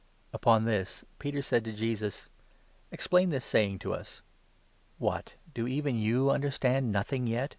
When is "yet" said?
7.27-7.49